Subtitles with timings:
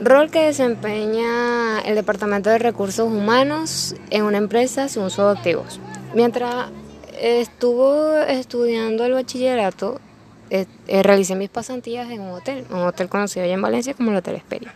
[0.00, 5.80] Rol que desempeña el Departamento de Recursos Humanos en una empresa sin uso de activos.
[6.14, 6.66] Mientras
[7.20, 10.00] estuvo estudiando el bachillerato,
[10.50, 14.10] eh, eh, realicé mis pasantías en un hotel, un hotel conocido allá en Valencia como
[14.10, 14.74] el Hotel Esperia.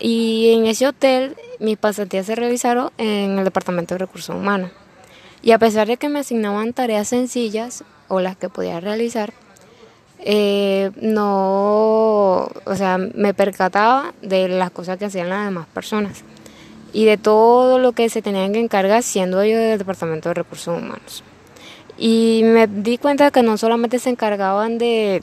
[0.00, 4.72] Y en ese hotel mis pasantías se realizaron en el Departamento de Recursos Humanos.
[5.42, 9.32] Y a pesar de que me asignaban tareas sencillas o las que podía realizar,
[10.20, 16.24] eh, no, o sea, me percataba de las cosas que hacían las demás personas
[16.92, 20.78] y de todo lo que se tenían que encargar siendo yo del Departamento de Recursos
[20.78, 21.24] Humanos.
[21.98, 25.22] Y me di cuenta que no solamente se encargaban de,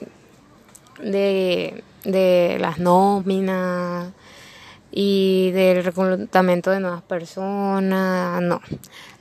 [1.01, 4.09] de, de las nóminas
[4.91, 8.61] y del reclutamiento de nuevas personas, no.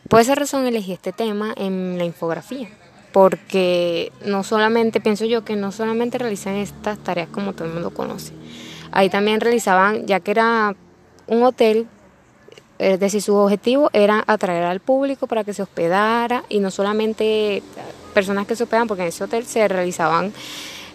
[0.09, 2.69] Por esa razón elegí este tema en la infografía
[3.12, 7.91] porque no solamente, pienso yo que no solamente realizan estas tareas como todo el mundo
[7.91, 8.33] conoce,
[8.92, 10.74] ahí también realizaban, ya que era
[11.27, 11.86] un hotel,
[12.78, 17.62] es decir, su objetivo era atraer al público para que se hospedara y no solamente
[18.14, 20.33] personas que se hospedan, porque en ese hotel se realizaban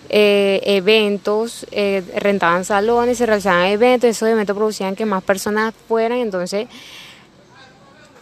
[0.10, 6.20] eh, eventos, eh, rentaban salones, se realizaban eventos, esos eventos producían que más personas fueran,
[6.20, 6.68] entonces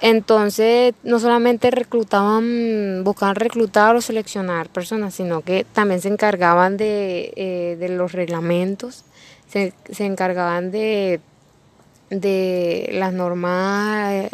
[0.03, 7.31] entonces, no solamente reclutaban, buscaban reclutar o seleccionar personas, sino que también se encargaban de,
[7.37, 9.05] eh, de los reglamentos,
[9.47, 11.21] se, se encargaban de,
[12.09, 14.29] de las normas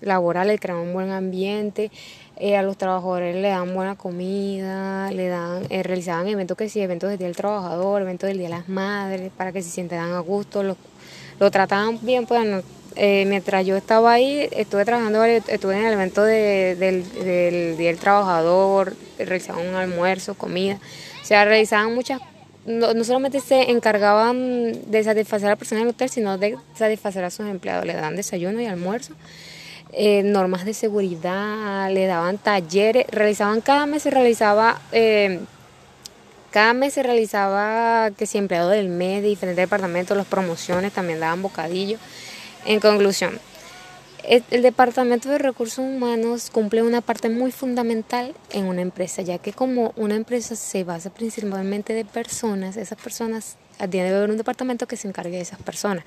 [0.00, 1.90] laborales, creaban un buen ambiente,
[2.36, 6.80] eh, a los trabajadores le dan buena comida, le dan, eh, realizaban eventos que sí,
[6.80, 10.12] eventos del Día del Trabajador, eventos del Día de las Madres, para que se sientan
[10.12, 10.76] a gusto, lo,
[11.40, 12.62] lo trataban bien, pues
[12.96, 17.04] eh, mientras yo estaba ahí, estuve trabajando, estuve en el evento del,
[17.76, 20.78] Día del Trabajador, realizaban un almuerzo, comida,
[21.20, 22.20] o sea, realizaban muchas,
[22.66, 27.24] no, no, solamente se encargaban de satisfacer a la persona del hotel, sino de satisfacer
[27.24, 29.14] a sus empleados, le daban desayuno y almuerzo.
[29.94, 35.40] Eh, normas de seguridad, le daban talleres, realizaban cada mes se realizaba eh,
[36.52, 41.40] cada mes se realizaba que si empleado del mes diferentes departamentos, las promociones también daban
[41.40, 41.98] bocadillos.
[42.64, 43.40] En conclusión,
[44.24, 49.52] el Departamento de Recursos Humanos cumple una parte muy fundamental en una empresa, ya que
[49.52, 53.56] como una empresa se basa principalmente de personas, esas personas
[53.90, 56.04] tiene que haber un departamento que se encargue de esas personas,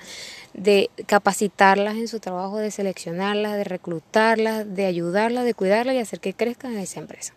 [0.54, 6.20] de capacitarlas en su trabajo, de seleccionarlas, de reclutarlas, de ayudarlas, de cuidarlas y hacer
[6.20, 7.34] que crezcan en esa empresa.